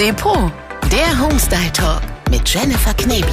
Depot, 0.00 0.50
der 0.90 1.20
Homestyle 1.20 1.70
Talk 1.74 2.00
mit 2.30 2.48
Jennifer 2.48 2.94
Kneble. 2.94 3.28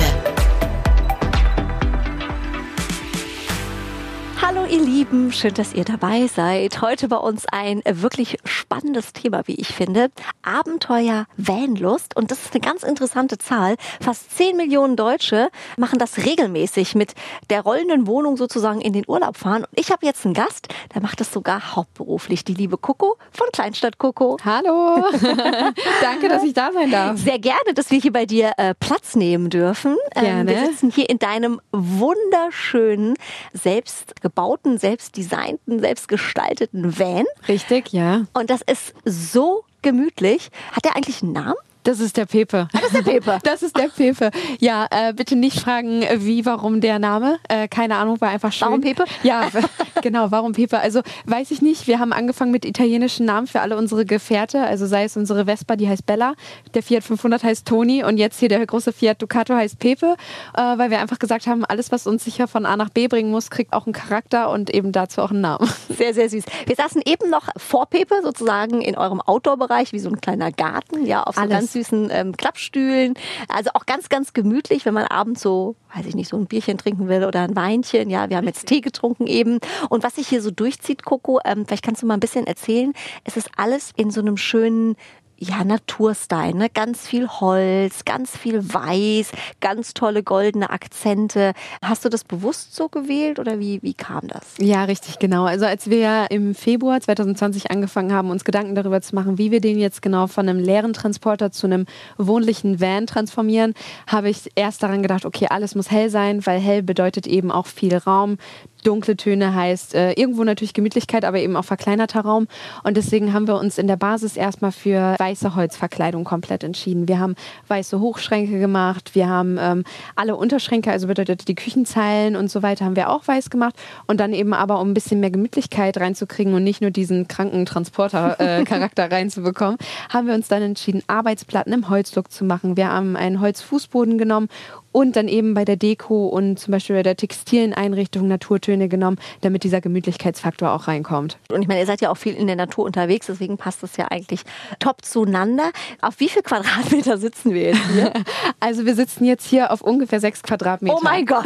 Hallo 4.42 4.66
ihr 4.70 4.82
Lieben, 4.82 5.32
schön, 5.32 5.54
dass 5.54 5.74
ihr 5.74 5.86
dabei 5.86 6.28
seid. 6.28 6.82
Heute 6.82 7.08
bei 7.08 7.16
uns 7.16 7.46
ein 7.46 7.82
wirklich 7.86 8.38
spannendes 8.44 9.14
Thema, 9.14 9.44
wie 9.46 9.56
ich 9.56 9.70
finde. 9.70 10.10
Abenteuer 10.42 11.26
Vanlust. 11.38 12.18
Und 12.18 12.32
das 12.32 12.44
ist 12.44 12.54
eine 12.54 12.62
ganz 12.62 12.84
interessante 12.84 13.38
Zahl. 13.38 13.76
Fast 14.02 14.36
10 14.36 14.58
Millionen 14.58 14.98
Deutsche 14.98 15.50
machen 15.78 16.00
das 16.00 16.18
regelmäßig 16.18 16.96
mit 16.96 17.14
der 17.50 17.62
rollenden 17.62 18.08
Wohnung 18.08 18.36
sozusagen 18.36 18.82
in 18.82 18.92
den 18.92 19.06
Urlaub 19.08 19.38
fahren. 19.38 19.64
Und 19.64 19.80
ich 19.80 19.90
habe 19.90 20.06
jetzt 20.06 20.26
einen 20.26 20.34
Gast, 20.34 20.68
der 20.94 21.02
macht 21.02 21.22
das 21.22 21.32
sogar 21.32 21.76
hauptberuflich. 21.76 22.44
Die 22.44 22.54
liebe 22.54 22.78
Coco 22.78 23.18
von 23.32 23.48
Kleinstadt 23.54 23.98
Coco. 23.98 24.38
Hallo. 24.44 25.06
Danke, 26.02 26.28
dass 26.28 26.44
ich 26.44 26.54
da 26.54 26.72
sein 26.74 26.92
darf. 26.92 27.18
Sehr 27.18 27.40
gerne, 27.40 27.74
dass 27.74 27.90
wir 27.90 28.00
hier 28.00 28.14
bei 28.14 28.26
dir 28.26 28.52
äh, 28.58 28.74
Platz 28.74 29.16
nehmen 29.16 29.50
dürfen. 29.50 29.96
Gerne. 30.14 30.40
Ähm, 30.40 30.48
wir 30.48 30.66
sitzen 30.68 30.92
hier 30.92 31.10
in 31.10 31.20
deinem 31.20 31.62
wunderschönen, 31.72 33.14
selbst 33.54 34.22
gebauten, 34.22 34.57
selbst 34.78 35.18
designten, 35.18 35.80
selbst 35.80 36.08
gestalteten 36.08 36.98
Van. 36.98 37.26
Richtig, 37.48 37.94
ja. 37.94 38.26
Und 38.34 38.50
das 38.50 38.62
ist 38.62 38.94
so 39.06 39.64
gemütlich. 39.82 40.50
Hat 40.72 40.86
der 40.86 40.96
eigentlich 40.96 41.22
einen 41.24 41.34
Namen? 41.34 41.56
Das 41.88 42.02
ist 42.02 42.18
der 42.18 42.26
Pepe. 42.26 42.68
Das 42.74 42.84
ist 42.84 42.96
der 42.96 43.02
Pepe. 43.02 43.40
Das 43.44 43.64
ist 43.64 43.78
der 43.78 43.88
Pepe. 43.88 44.32
Ja, 44.60 44.88
äh, 44.92 45.14
bitte 45.14 45.38
nicht 45.38 45.62
fragen, 45.62 46.04
wie, 46.18 46.46
warum 46.46 46.82
der 46.82 47.00
Name. 47.00 47.40
Äh, 47.48 47.70
keine 47.70 47.96
Ahnung, 47.96 48.20
war 48.20 48.28
einfach 48.28 48.52
schön. 48.52 48.68
Warum 48.68 48.82
Pepe? 48.82 49.06
Ja, 49.24 49.48
genau, 50.02 50.30
warum 50.30 50.52
Pepe? 50.52 50.80
Also 50.80 51.00
weiß 51.28 51.50
ich 51.52 51.62
nicht. 51.62 51.88
Wir 51.88 52.00
haben 52.00 52.12
angefangen 52.12 52.52
mit 52.52 52.66
italienischen 52.66 53.26
Namen 53.26 53.48
für 53.48 53.62
alle 53.62 53.78
unsere 53.78 54.06
Gefährte. 54.06 54.60
Also 54.60 54.86
sei 54.86 55.06
es 55.06 55.16
unsere 55.16 55.46
Vespa, 55.46 55.78
die 55.78 55.88
heißt 55.88 56.06
Bella, 56.06 56.34
der 56.74 56.84
Fiat 56.84 57.06
500 57.06 57.46
heißt 57.46 57.66
Toni 57.66 58.04
und 58.04 58.18
jetzt 58.18 58.38
hier 58.42 58.50
der 58.50 58.66
große 58.66 58.92
Fiat 58.92 59.22
Ducato 59.22 59.54
heißt 59.54 59.80
Pepe, 59.80 60.18
äh, 60.58 60.60
weil 60.60 60.92
wir 60.92 61.00
einfach 61.00 61.20
gesagt 61.20 61.48
haben, 61.48 61.64
alles, 61.64 61.94
was 61.94 62.06
uns 62.06 62.26
sicher 62.26 62.50
von 62.50 62.66
A 62.66 62.76
nach 62.76 62.90
B 62.90 63.08
bringen 63.08 63.32
muss, 63.32 63.50
kriegt 63.50 63.72
auch 63.72 63.86
einen 63.86 63.94
Charakter 63.94 64.50
und 64.50 64.70
eben 64.72 64.92
dazu 64.92 65.22
auch 65.22 65.32
einen 65.32 65.40
Namen. 65.40 65.70
Sehr, 65.98 66.14
sehr 66.14 66.30
süß. 66.30 66.44
Wir 66.66 66.76
saßen 66.76 67.02
eben 67.06 67.30
noch 67.30 67.50
vor 67.58 67.88
Pepe 67.88 68.22
sozusagen 68.22 68.82
in 68.82 68.96
eurem 68.96 69.20
Outdoor-Bereich, 69.20 69.94
wie 69.94 70.00
so 70.00 70.10
ein 70.10 70.22
kleiner 70.22 70.52
Garten, 70.52 71.06
ja, 71.06 71.24
auf 71.24 71.36
so 71.36 71.42
Alles. 71.42 71.52
ganz 71.52 71.74
süßen 71.74 72.10
ähm, 72.12 72.38
Klappstühlen. 72.38 73.16
Also 73.48 73.72
auch 73.74 73.86
ganz, 73.86 74.10
ganz 74.10 74.34
gemütlich, 74.34 74.86
wenn 74.86 74.94
man 74.94 75.06
abends 75.06 75.42
so, 75.42 75.76
weiß 75.96 76.06
ich 76.06 76.16
nicht, 76.16 76.30
so 76.30 76.38
ein 76.38 76.46
Bierchen 76.46 76.78
trinken 76.78 77.08
will 77.08 77.26
oder 77.26 77.42
ein 77.42 77.56
Weinchen. 77.56 78.10
Ja, 78.10 78.30
wir 78.30 78.38
haben 78.38 78.46
jetzt 78.46 78.68
Tee 78.68 78.82
getrunken 78.82 79.26
eben. 79.26 79.60
Und 79.90 80.04
was 80.04 80.16
sich 80.16 80.28
hier 80.28 80.42
so 80.42 80.52
durchzieht, 80.52 81.04
Coco, 81.04 81.40
ähm, 81.44 81.66
vielleicht 81.66 81.84
kannst 81.84 82.04
du 82.04 82.06
mal 82.06 82.14
ein 82.14 82.20
bisschen 82.20 82.46
erzählen. 82.46 82.94
Es 83.24 83.36
ist 83.36 83.50
alles 83.58 83.92
in 83.96 84.12
so 84.12 84.22
einem 84.22 84.38
schönen 84.38 84.96
ja, 85.40 85.64
Naturstyle, 85.64 86.56
ne? 86.56 86.70
Ganz 86.70 87.08
viel 87.08 87.28
Holz, 87.28 88.06
ganz 88.06 88.36
viel 88.36 88.74
Weiß, 88.74 89.32
ganz 89.62 89.94
tolle 89.94 90.24
goldene 90.24 90.70
Akzente. 90.70 91.54
Hast 91.84 92.06
du 92.06 92.10
das 92.10 92.24
bewusst 92.24 92.76
so 92.76 92.90
gewählt 92.90 93.40
oder 93.40 93.60
wie, 93.60 93.82
wie 93.84 93.94
kam 93.94 94.28
das? 94.28 94.56
Ja, 94.60 94.86
richtig, 94.86 95.20
genau. 95.20 95.46
Also 95.46 95.66
als 95.66 95.90
wir 95.90 96.28
im 96.32 96.56
Februar 96.56 97.00
2020 97.00 97.70
angefangen 97.70 98.14
haben, 98.14 98.32
uns 98.32 98.46
Gedanken 98.46 98.76
darüber 98.76 99.02
zu 99.02 99.14
machen, 99.16 99.38
wie 99.38 99.52
wir 99.52 99.62
den 99.62 99.78
jetzt 99.78 100.02
genau 100.02 100.28
von 100.28 100.50
einem 100.50 100.60
leeren 100.60 100.94
Transporter 100.94 101.52
zu 101.52 101.68
einem 101.68 101.86
wohnlichen 102.18 102.82
Van 102.82 103.06
transformieren, 103.06 103.74
habe 104.08 104.30
ich 104.30 104.50
erst 104.56 104.82
daran 104.82 105.02
gedacht, 105.02 105.26
okay, 105.26 105.48
alles 105.50 105.76
muss 105.76 105.92
hell 105.92 106.10
sein, 106.10 106.46
weil 106.46 106.60
hell 106.60 106.82
bedeutet 106.82 107.28
eben 107.28 107.52
auch 107.52 107.68
viel 107.68 107.96
Raum. 107.96 108.38
Dunkle 108.84 109.18
Töne 109.18 109.54
heißt 109.54 109.96
äh, 109.96 110.14
irgendwo 110.14 110.44
natürlich 110.44 110.74
Gemütlichkeit, 110.74 111.26
aber 111.26 111.40
eben 111.40 111.56
auch 111.56 111.66
verkleinerter 111.66 112.22
Raum. 112.22 112.48
Und 112.84 112.98
deswegen 112.98 113.34
haben 113.34 113.48
wir 113.48 113.56
uns 113.56 113.78
in 113.78 113.88
der 113.88 113.98
Basis 113.98 114.38
erstmal 114.38 114.72
für 114.72 115.16
weiße 115.18 115.56
Holzverkleidung 115.56 116.24
komplett 116.24 116.64
entschieden. 116.64 117.08
Wir 117.08 117.20
haben 117.20 117.36
weiße 117.68 118.00
Hochschränke 118.00 118.60
gemacht, 118.60 119.16
wir 119.16 119.28
haben 119.28 119.58
ähm, 119.60 119.84
alle 120.16 120.36
Unterschränke, 120.36 120.92
also 120.92 121.08
bedeutet 121.08 121.48
die 121.48 121.56
Küchenzeilen 121.56 122.36
und 122.36 122.50
so 122.50 122.64
weiter, 122.64 122.86
haben 122.86 122.96
wir 122.96 123.10
auch 123.10 123.28
weiß 123.28 123.50
gemacht. 123.50 123.76
Und 124.08 124.20
dann 124.20 124.34
eben 124.34 124.54
aber, 124.54 124.80
um 124.80 124.92
ein 124.92 124.94
bisschen 124.94 125.20
mehr 125.20 125.32
Gemütlichkeit 125.32 125.98
reinzukriegen 125.98 126.54
und 126.54 126.64
nicht 126.64 126.82
nur 126.82 126.92
diesen 126.92 127.28
kranken 127.28 127.66
Transporter-Charakter 127.66 129.12
reinzubekommen, 129.12 129.78
haben 130.10 130.28
wir 130.28 130.34
uns 130.34 130.48
dann 130.48 130.62
entschieden, 130.62 131.04
Arbeitsplatten 131.08 131.74
im 131.74 131.90
Holzlook 131.90 132.32
zu 132.32 132.46
machen. 132.46 132.78
Wir 132.78 132.92
haben 132.92 133.16
einen 133.16 133.42
Holzfußboden 133.42 134.18
genommen 134.18 134.50
und 134.98 135.16
dann 135.16 135.28
eben 135.28 135.54
bei 135.54 135.64
der 135.64 135.76
Deko 135.76 136.26
und 136.26 136.58
zum 136.58 136.72
Beispiel 136.72 136.96
bei 136.96 137.04
der 137.04 137.16
textilen 137.16 137.76
Einrichtung 137.76 138.28
Naturtöne 138.28 138.90
genommen, 138.90 139.20
damit 139.42 139.64
dieser 139.64 139.80
Gemütlichkeitsfaktor 139.80 140.72
auch 140.72 140.88
reinkommt. 140.88 141.38
Und 141.52 141.62
ich 141.62 141.68
meine, 141.68 141.82
ihr 141.82 141.86
seid 141.86 142.02
ja 142.02 142.10
auch 142.10 142.18
viel 142.18 142.34
in 142.34 142.48
der 142.48 142.56
Natur 142.56 142.84
unterwegs, 142.84 143.28
deswegen 143.28 143.58
passt 143.58 143.84
das 143.84 143.96
ja 143.98 144.08
eigentlich 144.08 144.42
top 144.80 145.06
zueinander. 145.06 145.70
Auf 146.02 146.20
wie 146.20 146.30
viel 146.30 146.42
Quadratmeter 146.42 147.20
sitzen 147.20 147.54
wir 147.54 147.74
jetzt 147.74 147.92
hier? 147.94 148.12
Also 148.60 148.86
wir 148.86 148.96
sitzen 148.96 149.26
jetzt 149.26 149.46
hier 149.46 149.72
auf 149.72 149.82
ungefähr 149.82 150.20
sechs 150.20 150.42
Quadratmeter. 150.42 150.96
Oh 150.98 151.00
mein 151.04 151.28
Gott, 151.28 151.46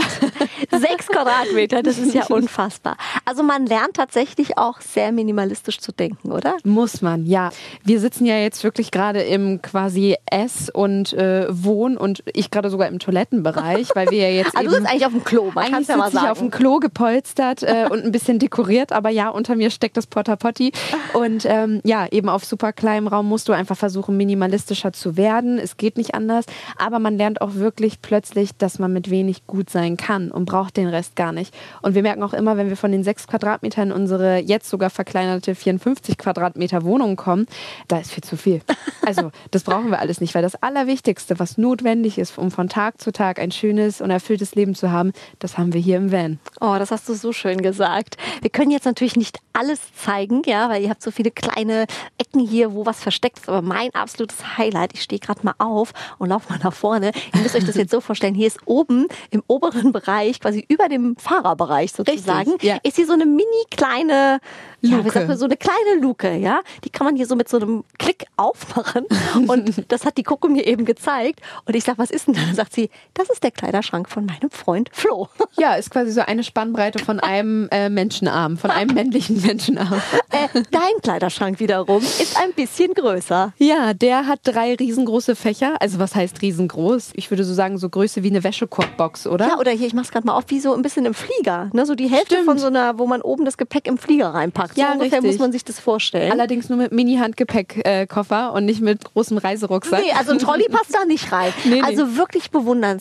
sechs 0.72 1.08
Quadratmeter, 1.08 1.84
das 1.84 1.98
ist 1.98 2.14
ja 2.14 2.26
unfassbar. 2.28 2.96
Also 3.26 3.44
man 3.44 3.66
lernt 3.66 3.96
tatsächlich 3.96 4.58
auch 4.58 4.80
sehr 4.80 5.12
minimalistisch 5.12 5.80
zu 5.80 5.92
denken, 5.92 6.32
oder? 6.32 6.56
Muss 6.64 7.02
man, 7.02 7.26
ja. 7.26 7.50
Wir 7.84 8.00
sitzen 8.00 8.26
ja 8.26 8.38
jetzt 8.38 8.64
wirklich 8.64 8.92
gerade 8.92 9.22
im 9.22 9.62
quasi 9.62 10.16
Ess- 10.26 10.70
und 10.70 11.12
äh, 11.14 11.48
Wohn- 11.50 11.98
und 11.98 12.24
ich 12.34 12.50
gerade 12.50 12.70
sogar 12.70 12.88
im 12.88 13.00
Toilettenbereich, 13.42 13.90
weil 13.96 14.10
wir 14.10 14.30
ja 14.30 14.30
jetzt 14.44 14.56
Also 14.56 14.70
du 14.70 14.76
bist 14.78 14.90
eigentlich 14.90 15.06
auf 15.06 15.12
dem 15.12 15.24
Klo, 15.24 15.52
man 15.54 15.72
kann 15.72 15.82
es 15.82 15.88
ja 15.88 15.98
mal 15.98 16.06
sitze 16.06 16.18
ich 16.18 16.22
sagen. 16.22 16.32
auf 16.32 16.40
dem 16.40 16.52
Klo 16.52 16.80
gepolstert 16.80 17.64
äh, 17.64 17.88
und 17.92 18.04
ein 18.04 18.12
bisschen 18.12 18.40
dekoriert, 18.40 18.92
aber 18.92 19.10
ja, 19.10 19.30
unter 19.30 19.56
mir 19.56 19.72
steckt 19.72 19.98
das 19.98 20.08
Porta 20.08 20.36
Potti. 20.36 20.72
Und 21.14 21.46
ähm, 21.46 21.82
ja, 21.84 22.08
eben 22.12 22.30
auf 22.30 22.46
super 22.46 22.74
kleinem 22.74 23.08
Raum 23.08 23.28
musst 23.28 23.50
du 23.50 23.54
einfach 23.54 23.78
versuchen, 23.78 24.18
minimalistischer 24.18 24.94
zu 24.94 25.18
werden. 25.18 25.58
Es 25.58 25.78
geht 25.78 25.98
nicht 25.98 26.16
anders. 26.16 26.46
Aber 26.78 27.00
man 27.00 27.18
lernt 27.18 27.42
auch 27.42 27.56
wirklich 27.56 28.02
plötzlich, 28.02 28.52
dass 28.58 28.80
man 28.80 28.94
mit 28.94 29.10
wenig 29.10 29.48
gut 29.48 29.70
sein 29.70 29.98
kann 29.98 30.32
und 30.32 30.46
braucht 30.46 30.78
den 30.78 30.88
Rest 30.88 31.16
gar 31.16 31.32
nicht. 31.32 31.54
Und 31.82 31.96
wir 31.96 32.02
merken 32.02 32.24
auch 32.24 32.34
immer, 32.34 32.58
wenn 32.58 32.70
wir 32.70 32.78
von 32.78 32.92
den 32.92 33.04
sechs 33.04 33.28
Quadratmetern 33.28 33.82
in 33.82 33.92
unsere 33.92 34.38
jetzt 34.38 34.70
sogar 34.70 34.90
verkleinerte 34.90 35.56
54 35.56 36.18
Quadratmeter 36.18 36.84
Wohnung 36.84 37.16
kommen, 37.16 37.48
da 37.88 38.00
ist 38.00 38.12
viel 38.12 38.24
zu 38.24 38.38
viel. 38.38 38.62
Also, 39.04 39.32
das 39.50 39.64
brauchen 39.64 39.90
wir 39.90 40.00
alles 40.00 40.22
nicht, 40.22 40.36
weil 40.36 40.44
das 40.44 40.62
Allerwichtigste, 40.62 41.40
was 41.40 41.58
notwendig 41.58 42.20
ist, 42.20 42.38
um 42.38 42.52
von 42.52 42.70
Tag 42.70 43.02
zu 43.02 43.12
Tag 43.12 43.21
ein 43.22 43.52
schönes 43.52 44.02
und 44.02 44.10
erfülltes 44.10 44.56
Leben 44.56 44.76
zu 44.76 44.92
haben, 44.92 45.14
das 45.40 45.58
haben 45.58 45.74
wir 45.74 45.82
hier 45.82 45.98
im 45.98 46.12
Van. 46.12 46.40
Oh, 46.60 46.76
das 46.80 46.92
hast 46.92 47.08
du 47.10 47.14
so 47.14 47.32
schön 47.34 47.62
gesagt. 47.62 48.18
Wir 48.42 48.50
können 48.50 48.72
jetzt 48.72 48.86
natürlich 48.86 49.16
nicht 49.16 49.38
alles 49.54 49.80
zeigen, 49.96 50.42
ja, 50.46 50.70
weil 50.70 50.82
ihr 50.84 50.90
habt 50.90 51.02
so 51.02 51.12
viele 51.12 51.30
kleine 51.32 51.86
Ecken 52.18 52.40
hier, 52.40 52.74
wo 52.74 52.86
was 52.86 53.02
versteckt 53.02 53.40
ist. 53.40 53.50
Aber 53.50 53.62
mein 53.62 53.94
absolutes 53.94 54.58
Highlight, 54.58 54.94
ich 54.94 55.02
stehe 55.04 55.20
gerade 55.20 55.42
mal 55.44 55.54
auf 55.58 55.92
und 56.20 56.30
laufe 56.30 56.52
mal 56.52 56.60
nach 56.64 56.74
vorne. 56.74 57.12
Ihr 57.34 57.42
müsst 57.42 57.56
euch 57.56 57.66
das 57.66 57.76
jetzt 57.76 57.92
so 57.92 58.02
vorstellen, 58.02 58.34
hier 58.34 58.48
ist 58.48 58.60
oben 58.66 59.08
im 59.30 59.44
oberen 59.48 59.92
Bereich, 59.92 60.40
quasi 60.40 60.66
über 60.70 60.90
dem 60.90 61.16
Fahrerbereich 61.18 61.92
sozusagen, 61.92 62.52
Richtig, 62.52 62.70
ja. 62.70 62.78
ist 62.84 62.96
hier 62.96 63.06
so 63.06 63.14
eine 63.14 63.26
mini 63.26 63.44
kleine 63.70 64.40
Ja, 64.82 64.98
Luke. 64.98 65.12
sagt 65.12 65.28
man, 65.28 65.38
so 65.38 65.46
eine 65.46 65.58
kleine 65.58 66.00
Luke, 66.02 66.36
ja. 66.38 66.62
Die 66.84 66.90
kann 66.90 67.06
man 67.06 67.16
hier 67.16 67.28
so 67.28 67.36
mit 67.36 67.50
so 67.50 67.58
einem 67.58 67.84
Klick 68.00 68.26
aufmachen. 68.38 69.06
Und 69.48 69.84
das 69.92 70.06
hat 70.06 70.18
die 70.18 70.24
Coco 70.24 70.48
mir 70.48 70.66
eben 70.66 70.86
gezeigt. 70.86 71.42
Und 71.66 71.76
ich 71.76 71.84
sag, 71.84 71.98
was 71.98 72.10
ist 72.12 72.28
denn 72.28 72.34
da? 72.36 72.42
Dann 72.42 72.56
sagt 72.56 72.74
sie, 72.74 72.90
das 73.14 73.30
ist 73.30 73.44
der 73.44 73.52
Kleiderschrank 73.52 74.10
von 74.10 74.26
meinem 74.26 74.50
Freund 74.50 74.90
Flo. 74.94 75.28
Ja, 75.58 75.76
ist 75.76 75.92
quasi 75.92 76.12
so 76.12 76.22
eine 76.22 76.44
Spannbreite 76.44 76.98
von 77.04 77.20
einem 77.20 77.68
äh, 77.72 77.90
Menschenarm, 77.90 78.58
von 78.58 78.72
einem 78.72 78.96
männlichen 78.96 79.42
Menschenarm. 79.42 80.02
Äh, 80.32 80.48
dein 80.72 81.02
Kleiderschrank 81.04 81.60
wiederum 81.60 82.02
ist 82.02 82.38
ein 82.42 82.54
bisschen 82.54 82.94
größer. 82.94 83.54
Ja, 83.58 83.94
der 83.94 84.26
hat 84.28 84.40
drei 84.44 84.74
riesengroße 84.74 85.36
Fächer. 85.36 85.76
Also 85.80 86.00
was 86.00 86.16
heißt 86.16 86.42
riesengroß? 86.42 87.12
Ich 87.14 87.30
würde 87.30 87.44
so 87.44 87.54
sagen, 87.54 87.78
so 87.78 87.90
Größe 87.90 88.24
wie 88.24 88.30
eine 88.30 88.44
Wäschekorbbox, 88.44 89.28
oder? 89.28 89.50
Ja, 89.50 89.60
oder 89.60 89.72
hier, 89.72 89.88
ich 89.88 89.94
mach's 89.94 90.10
gerade 90.10 90.26
mal 90.26 90.34
auf, 90.34 90.46
wie 90.48 90.60
so 90.60 90.74
ein 90.74 90.82
bisschen 90.82 91.06
im 91.06 91.14
Flieger. 91.14 91.70
Ne? 91.74 91.86
So 91.86 91.94
die 91.96 92.08
Hälfte 92.08 92.36
Stimmt. 92.36 92.46
von 92.46 92.58
so 92.58 92.68
einer, 92.68 92.98
wo 92.98 93.06
man 93.06 93.22
oben 93.22 93.46
das 93.46 93.58
Gepäck 93.58 93.88
im 93.88 93.98
Flieger 93.98 94.30
reinpackt. 94.30 94.78
Ja, 94.78 94.88
so 94.88 94.94
ungefähr 94.94 95.20
richtig. 95.20 95.34
muss 95.34 95.40
man 95.40 95.52
sich 95.52 95.66
das 95.66 95.80
vorstellen. 95.80 96.32
Allerdings 96.32 96.70
nur 96.70 96.78
mit 96.78 96.92
Mini-Handgepäckkoffer 96.92 98.54
und 98.54 98.66
nicht 98.66 98.82
mit 98.82 99.04
großem 99.14 99.38
Reiserucksack. 99.38 100.02
Nee, 100.02 100.14
also 100.18 100.32
ein 100.32 100.40
Trolley 100.40 100.68
passt 100.70 100.96
da 100.96 101.06
nicht 101.06 101.32
rein. 101.32 101.54
Nee, 101.64 101.76
nee. 101.76 101.82
Also 101.84 102.18
wirklich 102.18 102.50
bewundernswert. 102.52 103.01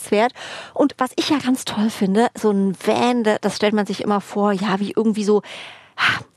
Und 0.74 0.94
was 0.98 1.10
ich 1.16 1.28
ja 1.30 1.38
ganz 1.38 1.64
toll 1.64 1.90
finde, 1.90 2.28
so 2.34 2.50
ein 2.50 2.74
Van, 2.84 3.24
da- 3.24 3.38
das 3.40 3.56
stellt 3.56 3.74
man 3.74 3.86
sich 3.86 4.00
immer 4.02 4.20
vor, 4.20 4.52
ja, 4.52 4.80
wie 4.80 4.92
irgendwie 4.96 5.24
so, 5.24 5.42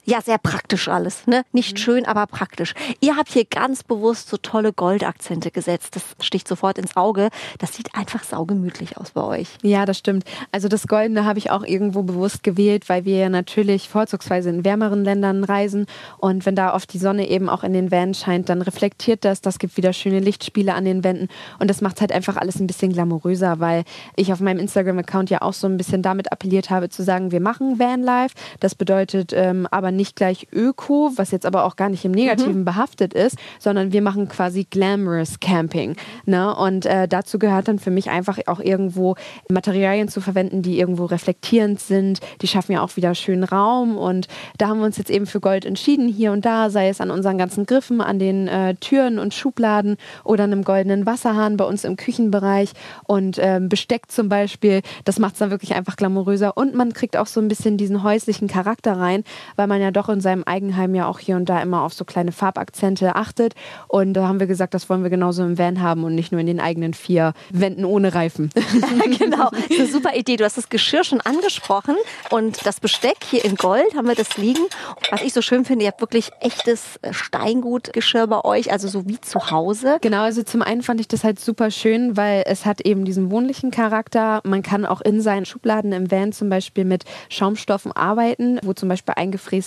ja, 0.05 0.21
sehr 0.21 0.37
praktisch 0.37 0.87
alles, 0.87 1.27
ne? 1.27 1.43
Nicht 1.53 1.79
schön, 1.79 2.05
aber 2.05 2.27
praktisch. 2.27 2.73
Ihr 2.99 3.15
habt 3.15 3.29
hier 3.29 3.45
ganz 3.45 3.83
bewusst 3.83 4.29
so 4.29 4.37
tolle 4.37 4.73
Goldakzente 4.73 5.49
gesetzt. 5.49 5.95
Das 5.95 6.03
sticht 6.25 6.47
sofort 6.47 6.77
ins 6.77 6.97
Auge. 6.97 7.29
Das 7.59 7.73
sieht 7.73 7.95
einfach 7.95 8.23
saugemütlich 8.23 8.97
aus 8.97 9.11
bei 9.11 9.23
euch. 9.23 9.47
Ja, 9.61 9.85
das 9.85 9.97
stimmt. 9.97 10.25
Also 10.51 10.67
das 10.67 10.87
Goldene 10.87 11.25
habe 11.25 11.39
ich 11.39 11.51
auch 11.51 11.63
irgendwo 11.63 12.03
bewusst 12.03 12.43
gewählt, 12.43 12.89
weil 12.89 13.05
wir 13.05 13.17
ja 13.17 13.29
natürlich 13.29 13.87
vorzugsweise 13.87 14.49
in 14.49 14.65
wärmeren 14.65 15.05
Ländern 15.05 15.43
reisen 15.43 15.85
und 16.17 16.45
wenn 16.45 16.55
da 16.55 16.73
oft 16.73 16.91
die 16.93 16.97
Sonne 16.97 17.29
eben 17.29 17.47
auch 17.47 17.63
in 17.63 17.73
den 17.73 17.91
Van 17.91 18.13
scheint, 18.13 18.49
dann 18.49 18.61
reflektiert 18.61 19.23
das, 19.23 19.41
das 19.41 19.57
gibt 19.59 19.77
wieder 19.77 19.93
schöne 19.93 20.19
Lichtspiele 20.19 20.73
an 20.73 20.85
den 20.85 21.03
Wänden 21.03 21.29
und 21.59 21.69
das 21.69 21.81
macht 21.81 22.01
halt 22.01 22.11
einfach 22.11 22.35
alles 22.35 22.59
ein 22.59 22.67
bisschen 22.67 22.91
glamouröser, 22.91 23.59
weil 23.59 23.83
ich 24.15 24.33
auf 24.33 24.41
meinem 24.41 24.59
Instagram-Account 24.59 25.29
ja 25.29 25.41
auch 25.41 25.53
so 25.53 25.67
ein 25.67 25.77
bisschen 25.77 26.01
damit 26.01 26.31
appelliert 26.31 26.69
habe 26.69 26.89
zu 26.89 27.03
sagen, 27.03 27.31
wir 27.31 27.39
machen 27.39 27.79
Vanlife. 27.79 28.35
Das 28.59 28.75
bedeutet 28.75 29.31
ähm, 29.33 29.67
aber 29.71 29.92
nicht 29.95 30.15
gleich 30.15 30.47
öko, 30.51 31.11
was 31.15 31.31
jetzt 31.31 31.45
aber 31.45 31.65
auch 31.65 31.75
gar 31.75 31.89
nicht 31.89 32.05
im 32.05 32.11
Negativen 32.11 32.59
mhm. 32.59 32.65
behaftet 32.65 33.13
ist, 33.13 33.37
sondern 33.59 33.93
wir 33.93 34.01
machen 34.01 34.27
quasi 34.27 34.65
glamorous 34.69 35.39
Camping. 35.39 35.95
Ne? 36.25 36.55
Und 36.55 36.85
äh, 36.85 37.07
dazu 37.07 37.39
gehört 37.39 37.67
dann 37.67 37.79
für 37.79 37.91
mich 37.91 38.09
einfach 38.09 38.39
auch 38.47 38.59
irgendwo 38.59 39.15
Materialien 39.49 40.07
zu 40.07 40.21
verwenden, 40.21 40.61
die 40.61 40.79
irgendwo 40.79 41.05
reflektierend 41.05 41.79
sind. 41.79 42.19
Die 42.41 42.47
schaffen 42.47 42.73
ja 42.73 42.81
auch 42.81 42.95
wieder 42.95 43.15
schönen 43.15 43.43
Raum. 43.43 43.97
Und 43.97 44.27
da 44.57 44.67
haben 44.67 44.79
wir 44.79 44.85
uns 44.85 44.97
jetzt 44.97 45.09
eben 45.09 45.25
für 45.25 45.39
Gold 45.39 45.65
entschieden, 45.65 46.07
hier 46.07 46.31
und 46.31 46.45
da, 46.45 46.69
sei 46.69 46.89
es 46.89 47.01
an 47.01 47.11
unseren 47.11 47.37
ganzen 47.37 47.65
Griffen, 47.65 48.01
an 48.01 48.19
den 48.19 48.47
äh, 48.47 48.75
Türen 48.75 49.19
und 49.19 49.33
Schubladen 49.33 49.97
oder 50.23 50.43
einem 50.43 50.63
goldenen 50.63 51.05
Wasserhahn 51.05 51.57
bei 51.57 51.65
uns 51.65 51.83
im 51.83 51.95
Küchenbereich. 51.95 52.71
Und 53.05 53.37
ähm, 53.39 53.69
Besteck 53.69 54.11
zum 54.11 54.29
Beispiel, 54.29 54.81
das 55.05 55.19
macht 55.19 55.33
es 55.33 55.39
dann 55.39 55.51
wirklich 55.51 55.75
einfach 55.75 55.95
glamouröser. 55.95 56.57
Und 56.57 56.75
man 56.75 56.93
kriegt 56.93 57.17
auch 57.17 57.27
so 57.27 57.39
ein 57.39 57.47
bisschen 57.47 57.77
diesen 57.77 58.03
häuslichen 58.03 58.47
Charakter 58.47 58.97
rein, 58.97 59.23
weil 59.55 59.67
man 59.67 59.81
ja 59.83 59.91
doch 59.91 60.09
in 60.09 60.21
seinem 60.21 60.43
Eigenheim 60.43 60.95
ja 60.95 61.07
auch 61.07 61.19
hier 61.19 61.35
und 61.35 61.47
da 61.47 61.61
immer 61.61 61.83
auf 61.83 61.93
so 61.93 62.05
kleine 62.05 62.31
Farbakzente 62.31 63.15
achtet. 63.15 63.53
Und 63.87 64.13
da 64.13 64.27
haben 64.27 64.39
wir 64.39 64.47
gesagt, 64.47 64.73
das 64.73 64.89
wollen 64.89 65.03
wir 65.03 65.09
genauso 65.09 65.43
im 65.43 65.57
Van 65.57 65.81
haben 65.81 66.03
und 66.03 66.15
nicht 66.15 66.31
nur 66.31 66.41
in 66.41 66.47
den 66.47 66.59
eigenen 66.59 66.93
vier 66.93 67.33
Wänden 67.51 67.85
ohne 67.85 68.15
Reifen. 68.15 68.49
genau, 69.19 69.49
eine 69.69 69.85
super 69.87 70.15
Idee. 70.15 70.37
Du 70.37 70.45
hast 70.45 70.57
das 70.57 70.69
Geschirr 70.69 71.03
schon 71.03 71.21
angesprochen 71.21 71.95
und 72.29 72.65
das 72.65 72.79
Besteck 72.79 73.17
hier 73.29 73.45
in 73.45 73.55
Gold 73.55 73.95
haben 73.95 74.07
wir 74.07 74.15
das 74.15 74.37
liegen. 74.37 74.63
Was 75.11 75.21
ich 75.21 75.33
so 75.33 75.41
schön 75.41 75.65
finde, 75.65 75.85
ihr 75.85 75.91
habt 75.91 76.01
wirklich 76.01 76.31
echtes 76.39 76.99
Steingutgeschirr 77.11 78.27
bei 78.27 78.43
euch, 78.43 78.71
also 78.71 78.87
so 78.87 79.07
wie 79.07 79.19
zu 79.19 79.51
Hause. 79.51 79.97
Genau, 80.01 80.23
also 80.23 80.43
zum 80.43 80.61
einen 80.61 80.81
fand 80.81 80.99
ich 80.99 81.07
das 81.07 81.23
halt 81.23 81.39
super 81.39 81.71
schön, 81.71 82.17
weil 82.17 82.43
es 82.45 82.65
hat 82.65 82.81
eben 82.81 83.05
diesen 83.05 83.31
wohnlichen 83.31 83.71
Charakter. 83.71 84.41
Man 84.43 84.63
kann 84.63 84.85
auch 84.85 85.01
in 85.01 85.21
seinen 85.21 85.45
Schubladen 85.45 85.91
im 85.91 86.09
Van 86.09 86.31
zum 86.31 86.49
Beispiel 86.49 86.85
mit 86.85 87.03
Schaumstoffen 87.29 87.91
arbeiten, 87.91 88.59
wo 88.63 88.73
zum 88.73 88.89
Beispiel 88.89 89.13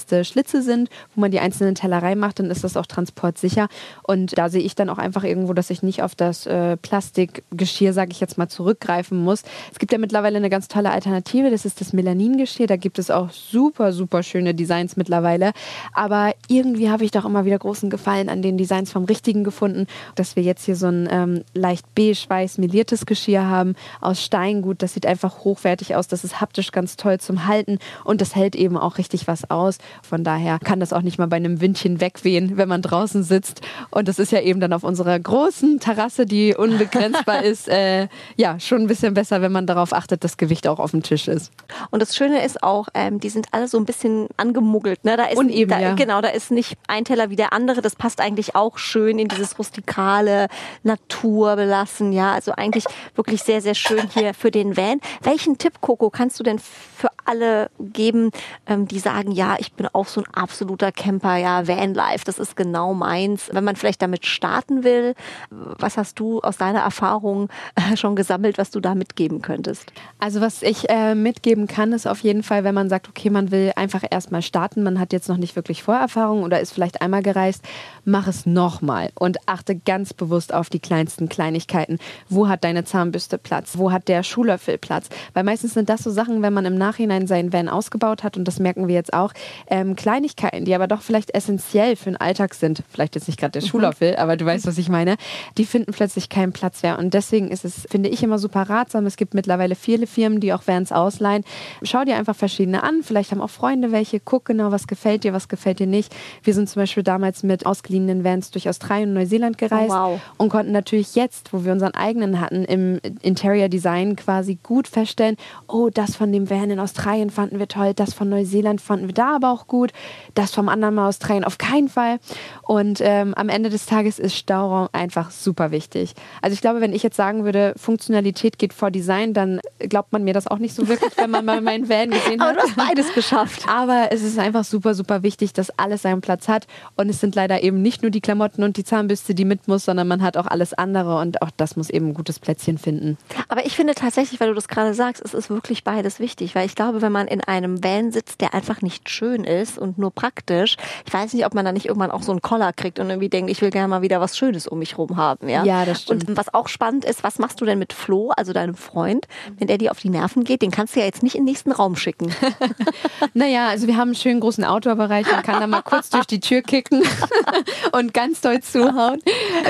eingefräste 0.07 0.25
Schlitze 0.25 0.63
sind, 0.63 0.89
wo 1.15 1.21
man 1.21 1.31
die 1.31 1.41
einzelnen 1.41 1.75
Teller 1.75 2.03
reinmacht, 2.03 2.39
dann 2.39 2.51
ist 2.51 2.65
das 2.65 2.77
auch 2.77 2.87
transportsicher. 2.87 3.69
Und 4.03 4.39
da 4.39 4.49
sehe 4.49 4.63
ich 4.63 4.75
dann 4.75 4.89
auch 4.89 4.99
einfach 4.99 5.25
irgendwo, 5.25 5.53
dass 5.53 5.71
ich 5.71 5.83
nicht 5.83 6.03
auf 6.03 6.15
das 6.15 6.47
äh, 6.47 6.77
Plastikgeschirr, 6.77 7.93
sage 7.93 8.13
ich 8.13 8.21
jetzt 8.21 8.39
mal, 8.39 8.49
zurückgreifen 8.49 9.19
muss. 9.19 9.43
Es 9.73 9.79
gibt 9.79 9.93
ja 9.93 9.99
mittlerweile 9.99 10.37
eine 10.37 10.51
ganz 10.51 10.69
tolle 10.69 10.91
Alternative, 10.91 11.51
das 11.51 11.65
ist 11.65 11.81
das 11.81 11.93
Melaningeschirr. 11.93 12.67
Da 12.67 12.77
gibt 12.77 12.99
es 12.99 13.11
auch 13.11 13.31
super, 13.31 13.93
super 13.93 14.23
schöne 14.23 14.55
Designs 14.55 14.97
mittlerweile. 14.97 15.53
Aber 15.93 16.33
irgendwie 16.49 16.91
habe 16.91 17.05
ich 17.05 17.11
doch 17.11 17.25
immer 17.25 17.45
wieder 17.45 17.59
großen 17.59 17.91
Gefallen 17.91 18.29
an 18.29 18.43
den 18.43 18.59
Designs 18.59 18.93
vom 18.93 19.05
Richtigen 19.05 19.45
gefunden, 19.45 19.87
dass 20.15 20.37
wir 20.37 20.43
jetzt 20.43 20.65
hier 20.65 20.77
so 20.77 20.87
ein 20.87 21.09
ähm, 21.11 21.45
leicht 21.55 21.87
beige-weiß 21.95 22.59
meliertes 22.59 23.07
Geschirr 23.07 23.47
haben 23.47 23.75
aus 24.01 24.23
Steingut. 24.23 24.83
Das 24.83 24.95
sieht 24.95 25.07
einfach 25.07 25.45
hochwertig 25.45 25.95
aus. 25.97 26.09
Das 26.09 26.25
ist 26.25 26.41
haptisch 26.41 26.73
ganz 26.73 26.97
toll 26.97 27.19
zum 27.19 27.47
Halten 27.47 27.79
und 28.05 28.21
das 28.21 28.35
hält 28.35 28.57
eben 28.57 28.77
auch 28.77 28.99
richtig 28.99 29.27
was 29.27 29.51
aus. 29.51 29.79
Von 30.03 30.25
daher 30.25 30.59
kann 30.59 30.81
das 30.81 30.93
auch 30.93 31.03
nicht 31.03 31.19
mal 31.19 31.27
bei 31.27 31.37
einem 31.37 31.61
Windchen 31.61 32.01
wegwehen, 32.01 32.57
wenn 32.57 32.69
man 32.69 32.83
draußen 32.83 33.23
sitzt. 33.23 33.61
Und 33.91 34.09
das 34.09 34.19
ist 34.19 34.33
ja 34.33 34.41
eben 34.41 34.61
dann 34.61 34.73
auf 34.73 34.85
unserer 34.85 35.19
großen 35.19 35.81
Terrasse, 35.81 36.27
die 36.27 36.55
unbegrenzbar 36.55 37.43
ist, 37.45 37.69
äh, 37.69 38.09
ja, 38.37 38.59
schon 38.61 38.83
ein 38.83 38.87
bisschen 38.87 39.15
besser, 39.15 39.43
wenn 39.43 39.53
man 39.53 39.67
darauf 39.67 39.93
achtet, 39.93 40.25
dass 40.25 40.37
Gewicht 40.37 40.67
auch 40.69 40.79
auf 40.79 40.91
dem 40.91 41.03
Tisch 41.03 41.29
ist. 41.29 41.53
Und 41.91 42.01
das 42.01 42.17
Schöne 42.17 42.45
ist 42.45 42.63
auch, 42.63 42.89
ähm, 42.95 43.21
die 43.21 43.29
sind 43.29 43.49
alle 43.53 43.69
so 43.69 43.79
ein 43.79 43.85
bisschen 43.85 44.29
angemuggelt. 44.37 45.05
Ne? 45.05 45.17
Da 45.17 45.25
ist, 45.25 45.39
Uneben, 45.39 45.71
da, 45.71 45.81
ja. 45.81 45.95
Genau, 45.95 46.21
da 46.21 46.29
ist 46.29 46.51
nicht 46.51 46.77
ein 46.89 47.05
Teller 47.05 47.31
wie 47.31 47.37
der 47.37 47.53
andere. 47.53 47.83
Das 47.83 47.97
passt 47.97 48.21
eigentlich 48.21 48.55
auch 48.55 48.79
schön 48.79 49.19
in 49.19 49.29
dieses 49.29 49.59
rustikale, 49.59 50.49
naturbelassen. 50.83 52.13
Ja, 52.13 52.33
also 52.33 52.53
eigentlich 52.53 52.85
wirklich 53.15 53.43
sehr, 53.43 53.61
sehr 53.61 53.75
schön 53.75 54.09
hier 54.13 54.35
für 54.35 54.51
den 54.51 54.77
Van. 54.77 55.01
Welchen 55.23 55.59
Tipp, 55.59 55.81
Coco, 55.81 56.11
kannst 56.11 56.39
du 56.41 56.45
denn 56.45 56.59
für 56.59 57.11
alle 57.27 57.71
geben, 57.79 58.31
ähm, 58.67 58.89
die 58.89 58.99
sagen, 58.99 59.33
ja, 59.33 59.57
ich 59.59 59.73
bin 59.73 59.89
auch 59.93 60.07
so 60.07 60.21
ein 60.23 60.35
absoluter 60.35 60.93
Camper, 60.93 61.37
ja, 61.37 61.67
Vanlife, 61.69 62.25
das 62.25 62.39
ist 62.39 62.57
genau 62.57 62.95
meins. 62.95 63.51
Wenn 63.53 63.65
man 63.65 63.77
vielleicht 63.77 64.03
damit 64.03 64.27
starten 64.27 64.85
will, 64.85 65.15
was 65.51 65.97
hast 65.97 66.19
du 66.19 66.41
aus 66.41 66.57
deiner 66.57 66.81
Erfahrung 66.81 67.49
äh, 67.75 67.97
schon 67.97 68.17
gesammelt, 68.17 68.59
was 68.59 68.71
du 68.71 68.81
da 68.81 68.95
mitgeben 68.95 69.43
könntest? 69.43 69.93
Also 70.19 70.41
was 70.41 70.63
ich 70.63 70.89
äh, 70.89 71.15
mitgeben 71.15 71.67
kann, 71.67 71.93
ist 71.93 72.07
auf 72.07 72.21
jeden 72.21 72.43
Fall, 72.43 72.65
wenn 72.65 72.75
man 72.75 72.89
sagt, 72.89 73.09
okay, 73.09 73.31
man 73.31 73.51
will 73.51 73.73
einfach 73.77 74.03
erstmal 74.09 74.43
starten, 74.43 74.83
man 74.83 74.99
hat 74.99 75.13
jetzt 75.13 75.29
noch 75.29 75.37
nicht 75.37 75.57
wirklich 75.57 75.83
Vorerfahrung 75.83 76.43
oder 76.43 76.61
ist 76.61 76.73
vielleicht 76.73 77.03
einmal 77.03 77.23
gereist, 77.23 77.65
mach 78.05 78.27
es 78.27 78.47
nochmal 78.47 79.11
und 79.19 79.39
achte 79.47 79.77
ganz 79.77 80.13
bewusst 80.13 80.53
auf 80.53 80.71
die 80.71 80.81
kleinsten 80.81 81.29
Kleinigkeiten. 81.29 81.99
Wo 82.29 82.49
hat 82.49 82.65
deine 82.65 82.85
Zahnbürste 82.85 83.39
Platz? 83.39 83.79
Wo 83.79 83.93
hat 83.93 84.09
der 84.09 84.23
Schuhlöffel 84.23 84.79
Platz? 84.79 85.09
Weil 85.35 85.45
meistens 85.45 85.75
sind 85.75 85.89
das 85.89 86.03
so 86.03 86.11
Sachen, 86.11 86.43
wenn 86.43 86.53
man 86.53 86.65
im 86.65 86.77
Nachhinein 86.77 87.16
seinen 87.27 87.53
Van 87.53 87.69
ausgebaut 87.69 88.23
hat, 88.23 88.37
und 88.37 88.47
das 88.47 88.59
merken 88.59 88.89
wir 88.89 88.95
jetzt 88.95 89.15
auch, 89.15 89.33
ähm, 89.69 89.97
Kleinigkeiten, 89.97 90.65
die 90.65 90.75
aber 90.75 90.89
doch 90.89 91.03
vielleicht 91.03 91.35
essentiell 91.35 91.97
für 91.97 92.11
den 92.11 92.17
Alltag 92.17 92.55
sind. 92.55 92.83
Vielleicht 92.91 93.15
jetzt 93.15 93.29
nicht 93.29 93.39
gerade 93.39 93.53
der 93.53 93.63
mhm. 93.63 93.67
Schuhlöffel, 93.67 94.17
aber 94.17 94.37
du 94.37 94.45
weißt, 94.45 94.67
was 94.67 94.79
ich 94.79 94.89
meine. 94.89 95.17
Die 95.57 95.65
finden 95.65 95.93
plötzlich 95.93 96.29
keinen 96.29 96.53
Platz 96.53 96.83
mehr. 96.83 96.99
Und 96.99 97.15
deswegen 97.15 97.49
ist 97.51 97.65
es, 97.65 97.87
finde 97.91 98.09
ich, 98.09 98.23
immer 98.23 98.39
super 98.39 98.63
ratsam. 98.69 99.07
Es 99.07 99.17
gibt 99.17 99.35
mittlerweile 99.35 99.75
viele 99.75 100.07
Firmen, 100.07 100.41
die 100.41 100.53
auch 100.53 100.63
Vans 100.67 100.93
ausleihen. 100.93 101.45
Schau 101.83 102.05
dir 102.05 102.17
einfach 102.17 102.37
verschiedene 102.37 102.83
an. 102.83 103.03
Vielleicht 103.03 103.31
haben 103.31 103.41
auch 103.41 103.51
Freunde 103.51 103.93
welche. 103.93 104.21
Guck 104.21 104.47
genau, 104.47 104.73
was 104.73 104.87
gefällt 104.87 105.25
dir, 105.25 105.33
was 105.33 105.49
gefällt 105.49 105.79
dir 105.79 105.87
nicht. 105.87 106.15
Wir 106.43 106.55
sind 106.55 106.69
zum 106.69 106.83
Beispiel 106.83 107.03
damals 107.03 107.43
mit 107.43 107.67
ausgeliehenen 107.67 108.25
Vans 108.25 108.51
durch 108.51 108.69
Australien 108.69 109.11
und 109.11 109.15
Neuseeland 109.15 109.59
gereist 109.59 109.91
oh, 109.91 110.13
wow. 110.13 110.21
und 110.37 110.49
konnten 110.49 110.73
natürlich 110.73 111.15
jetzt, 111.15 111.53
wo 111.53 111.65
wir 111.65 111.73
unseren 111.73 111.95
eigenen 111.95 112.41
hatten, 112.41 112.65
im 112.65 113.01
Interior 113.23 113.69
Design 113.69 114.17
quasi 114.17 114.59
gut 114.63 114.89
feststellen, 114.89 115.37
oh, 115.69 115.91
das 115.93 116.17
von 116.17 116.33
dem 116.33 116.51
Van 116.51 116.71
in 116.71 116.81
Australien 116.81 117.06
fanden 117.31 117.59
wir 117.59 117.69
toll, 117.69 117.95
das 117.95 118.15
von 118.15 118.29
Neuseeland 118.29 118.81
fanden 118.81 119.07
wir 119.07 119.15
da 119.15 119.37
aber 119.37 119.51
auch 119.51 119.67
gut, 119.67 119.93
das 120.35 120.53
vom 120.53 120.69
anderen 120.69 120.95
mal 120.95 121.09
Australien 121.09 121.45
auf 121.45 121.59
keinen 121.59 121.89
Fall. 121.89 122.19
Und 122.63 123.01
ähm, 123.01 123.35
am 123.35 123.49
Ende 123.49 123.71
des 123.71 123.87
Tages 123.87 124.19
ist 124.19 124.37
Stauraum 124.37 124.89
einfach 124.93 125.31
super 125.31 125.71
wichtig. 125.71 126.15
Also 126.43 126.55
ich 126.55 126.61
glaube, 126.61 126.81
wenn 126.81 126.93
ich 126.93 127.03
jetzt 127.03 127.17
sagen 127.17 127.45
würde, 127.45 127.75
Funktionalität 127.77 128.59
geht 128.59 128.75
vor 128.75 128.91
Design, 128.91 129.35
dann 129.35 129.61
glaubt 129.79 130.13
man 130.13 130.25
mir 130.25 130.35
das 130.35 130.47
auch 130.47 130.59
nicht 130.59 130.75
so 130.75 130.89
wirklich, 130.89 131.17
wenn 131.17 131.31
man 131.31 131.45
mal 131.45 131.61
meinen 131.61 131.89
Van 131.89 132.11
gesehen 132.11 132.41
hat. 132.41 132.57
Aber 132.57 132.61
du 132.61 132.67
hast 132.67 132.77
beides 132.77 133.15
geschafft. 133.15 133.67
Aber 133.69 134.09
es 134.11 134.23
ist 134.23 134.39
einfach 134.39 134.65
super, 134.65 134.95
super 134.95 135.23
wichtig, 135.23 135.53
dass 135.53 135.71
alles 135.79 136.03
seinen 136.03 136.21
Platz 136.21 136.49
hat. 136.49 136.67
Und 136.97 137.09
es 137.09 137.21
sind 137.21 137.35
leider 137.35 137.63
eben 137.63 137.83
nicht 137.83 138.03
nur 138.03 138.11
die 138.11 138.21
Klamotten 138.21 138.63
und 138.63 138.77
die 138.77 138.85
Zahnbürste, 138.85 139.35
die 139.35 139.45
mit 139.45 139.69
muss, 139.69 139.85
sondern 139.85 140.09
man 140.09 140.23
hat 140.23 140.37
auch 140.37 140.47
alles 140.47 140.75
andere 140.75 141.21
und 141.21 141.43
auch 141.43 141.51
das 141.57 141.77
muss 141.77 141.91
eben 141.91 142.09
ein 142.09 142.15
gutes 142.15 142.39
Plätzchen 142.39 142.79
finden. 142.79 143.17
Aber 143.49 143.65
ich 143.65 143.77
finde 143.77 143.95
tatsächlich, 143.95 144.41
weil 144.41 144.49
du 144.49 144.55
das 144.55 144.69
gerade 144.69 144.95
sagst, 144.95 145.23
es 145.25 145.35
ist 145.35 145.51
wirklich 145.51 145.85
beides 145.85 146.21
wichtig, 146.21 146.55
weil 146.55 146.67
ich 146.67 146.75
glaube, 146.75 146.96
wenn 147.03 147.13
man 147.13 147.29
in 147.29 147.41
einem 147.41 147.83
Van 147.83 148.13
sitzt, 148.13 148.41
der 148.41 148.55
einfach 148.55 148.83
nicht 148.83 149.09
schön 149.09 149.45
ist 149.45 149.79
und 149.79 149.99
nur 149.99 150.11
praktisch, 150.11 150.77
ich 151.07 151.13
weiß 151.13 151.33
nicht, 151.35 151.47
ob 151.47 151.55
man 151.55 151.65
da 151.65 151.73
nicht 151.73 151.87
irgendwann 151.87 152.11
auch 152.11 152.23
so 152.23 152.33
einen 152.33 152.43
Koller 152.43 152.73
kriegt 152.73 152.99
und 152.99 153.09
irgendwie 153.09 153.29
denkt, 153.29 153.51
ich 153.51 153.63
will 153.63 153.71
gerne 153.71 153.89
mal 153.89 154.03
wieder 154.03 154.21
was 154.21 154.37
Schönes 154.37 154.67
um 154.67 154.79
mich 154.79 154.99
rum 154.99 155.17
haben. 155.17 155.49
Ja, 155.49 155.65
ja 155.65 155.85
das 155.85 156.03
stimmt. 156.03 156.29
Und 156.29 156.37
was 156.37 156.53
auch 156.53 156.69
spannend 156.69 157.05
ist, 157.05 157.25
was 157.25 157.39
machst 157.39 157.61
du 157.61 157.65
denn 157.65 157.79
mit 157.79 157.93
Flo, 157.93 158.31
also 158.37 158.53
deinem 158.53 158.75
Freund, 158.75 159.27
wenn 159.59 159.67
der 159.67 159.79
dir 159.79 159.91
auf 159.91 160.01
die 160.01 160.11
Nerven 160.11 160.45
geht? 160.45 160.63
Den 160.63 160.71
kannst 160.71 160.97
du 160.97 161.01
ja 161.01 161.07
jetzt 161.07 161.23
nicht 161.23 161.35
in 161.35 161.43
den 161.43 161.47
nächsten 161.47 161.73
Raum 161.73 161.97
schicken. 161.97 162.35
naja, 163.35 163.69
also 163.69 163.87
wir 163.87 163.97
haben 163.97 164.09
einen 164.09 164.15
schönen 164.15 164.41
großen 164.41 164.65
Outdoor-Bereich, 164.65 165.31
man 165.31 165.43
kann 165.43 165.61
da 165.61 165.67
mal 165.67 165.83
kurz 165.83 166.11
durch 166.11 166.27
die 166.27 166.41
Tür 166.41 166.63
kicken 166.63 167.03
und 167.93 168.15
ganz 168.15 168.41
doll 168.41 168.61
zuhauen. 168.61 169.21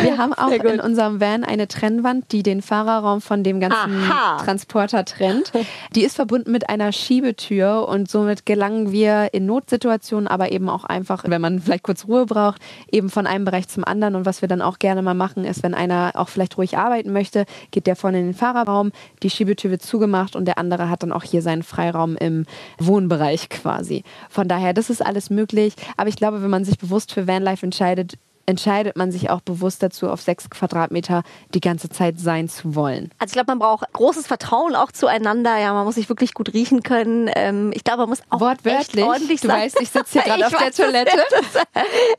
Wir 0.01 0.19
haben 0.19 0.33
auch 0.33 0.51
in 0.51 0.81
unserem 0.81 1.21
Van 1.21 1.45
eine 1.45 1.69
Trennwand, 1.69 2.33
die 2.33 2.43
den 2.43 2.63
Fahrerraum 2.63 3.21
von 3.21 3.43
dem 3.43 3.61
ganzen 3.61 4.11
Aha. 4.11 4.43
Transporter 4.43 5.05
trennt. 5.05 5.53
Die 5.95 6.03
ist 6.03 6.17
verbunden 6.17 6.53
mit 6.53 6.69
einer 6.69 6.93
Schiebetür 7.17 7.89
und 7.89 8.11
somit 8.11 8.45
gelangen 8.45 8.93
wir 8.93 9.33
in 9.33 9.47
Notsituationen, 9.47 10.29
aber 10.29 10.53
eben 10.53 10.69
auch 10.69 10.85
einfach, 10.85 11.25
wenn 11.27 11.41
man 11.41 11.61
vielleicht 11.61 11.83
kurz 11.83 12.07
Ruhe 12.07 12.27
braucht, 12.27 12.61
eben 12.93 13.09
von 13.09 13.27
einem 13.27 13.47
Bereich 13.47 13.69
zum 13.69 13.85
anderen. 13.85 14.17
Und 14.17 14.27
was 14.27 14.43
wir 14.43 14.49
dann 14.49 14.61
auch 14.61 14.79
gerne 14.79 15.01
mal 15.01 15.15
machen, 15.15 15.45
ist, 15.45 15.63
wenn 15.63 15.73
einer 15.73 16.13
auch 16.15 16.29
vielleicht 16.29 16.59
ruhig 16.59 16.77
arbeiten 16.77 17.13
möchte, 17.13 17.47
geht 17.71 17.87
der 17.87 17.97
vorne 17.97 18.21
in 18.21 18.27
den 18.27 18.35
Fahrerraum, 18.35 18.93
die 19.23 19.31
Schiebetür 19.31 19.71
wird 19.71 19.83
zugemacht 19.83 20.37
und 20.37 20.45
der 20.45 20.59
andere 20.59 20.91
hat 20.91 21.03
dann 21.03 21.13
auch 21.13 21.23
hier 21.23 21.41
seinen 21.41 21.63
Freiraum 21.63 22.17
im 22.17 22.45
Wohnbereich 22.79 23.49
quasi. 23.49 24.05
Von 24.29 24.47
daher, 24.47 24.75
das 24.75 24.91
ist 24.91 25.05
alles 25.05 25.31
möglich. 25.31 25.75
Aber 25.97 26.11
ich 26.11 26.17
glaube, 26.17 26.43
wenn 26.43 26.51
man 26.51 26.67
sich 26.67 26.77
bewusst 26.77 27.13
für 27.13 27.27
Vanlife 27.27 27.65
entscheidet, 27.65 28.19
entscheidet 28.47 28.97
man 28.97 29.11
sich 29.13 29.31
auch 29.31 29.41
bewusst 29.41 29.83
dazu, 29.83 30.09
auf 30.09 30.21
sechs 30.21 30.49
Quadratmeter 30.49 31.23
die 31.53 31.61
ganze 31.61 31.89
Zeit 31.89 32.19
sein 32.19 32.49
zu 32.49 32.75
wollen. 32.75 33.11
Also 33.19 33.31
ich 33.31 33.33
glaube, 33.33 33.51
man 33.51 33.59
braucht 33.59 33.93
großes 33.93 34.27
Vertrauen 34.27 34.75
auch 34.77 34.93
zueinander. 34.93 35.59
Ja, 35.59 35.73
man 35.73 35.85
muss 35.85 35.97
sich 35.97 36.09
wirklich 36.09 36.33
gut 36.33 36.55
riechen 36.55 36.83
können. 36.83 37.29
Ähm, 37.35 37.73
ich 37.75 37.85
glaube, 37.85 38.03
man 38.03 38.11
muss 38.11 38.23
auch 38.31 38.41
Wortwörtlich. 38.41 39.05
ordentlich 39.05 39.41
du 39.41 39.49
sein. 39.49 39.63
weißt, 39.63 39.81
ich 39.81 39.91
sitze 39.91 40.13
hier 40.13 40.23
gerade 40.25 40.47
auf 40.47 40.53
weiß, 40.53 40.75
der 40.77 40.87
Toilette. 40.87 41.19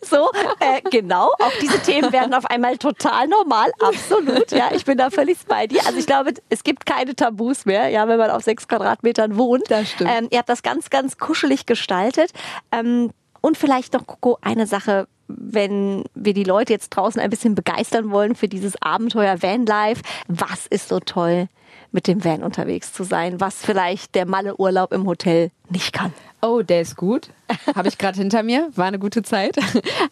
so, 0.01 0.29
äh, 0.59 0.81
genau. 0.91 1.31
Auch 1.39 1.53
diese 1.61 1.79
Themen 1.79 2.11
werden 2.11 2.33
auf 2.33 2.45
einmal 2.45 2.77
total 2.77 3.27
normal. 3.27 3.71
Absolut. 3.79 4.51
Ja, 4.51 4.69
ich 4.73 4.85
bin 4.85 4.97
da 4.97 5.09
völlig 5.09 5.37
bei 5.47 5.67
dir. 5.67 5.85
Also 5.85 5.97
ich 5.97 6.05
glaube, 6.05 6.33
es 6.49 6.63
gibt 6.63 6.85
keine 6.85 7.15
Tabus 7.15 7.65
mehr, 7.65 7.89
ja, 7.89 8.07
wenn 8.07 8.17
man 8.17 8.31
auf 8.31 8.43
sechs 8.43 8.67
Quadratmetern 8.67 9.37
wohnt. 9.37 9.63
Das 9.69 9.89
stimmt. 9.89 10.11
Ähm, 10.13 10.27
ihr 10.31 10.39
habt 10.39 10.49
das 10.49 10.61
ganz, 10.61 10.89
ganz 10.89 11.17
kuschelig 11.17 11.65
gestaltet. 11.65 12.31
Ähm, 12.71 13.11
und 13.41 13.57
vielleicht 13.57 13.93
noch, 13.93 14.05
Coco, 14.05 14.37
eine 14.41 14.67
Sache, 14.67 15.07
wenn 15.27 16.03
wir 16.15 16.33
die 16.33 16.43
Leute 16.43 16.73
jetzt 16.73 16.89
draußen 16.89 17.21
ein 17.21 17.29
bisschen 17.29 17.55
begeistern 17.55 18.11
wollen 18.11 18.35
für 18.35 18.47
dieses 18.47 18.81
Abenteuer 18.81 19.41
Vanlife. 19.41 20.01
Was 20.27 20.67
ist 20.67 20.89
so 20.89 20.99
toll, 20.99 21.47
mit 21.91 22.07
dem 22.07 22.23
Van 22.23 22.43
unterwegs 22.43 22.93
zu 22.93 23.03
sein, 23.03 23.39
was 23.39 23.63
vielleicht 23.63 24.15
der 24.15 24.25
Malle-Urlaub 24.25 24.93
im 24.93 25.05
Hotel 25.05 25.51
nicht 25.69 25.93
kann? 25.93 26.13
Oh, 26.41 26.61
der 26.61 26.81
ist 26.81 26.95
gut. 26.95 27.29
Habe 27.75 27.87
ich 27.87 27.97
gerade 27.97 28.17
hinter 28.17 28.43
mir. 28.43 28.69
War 28.75 28.85
eine 28.85 28.99
gute 28.99 29.23
Zeit. 29.23 29.57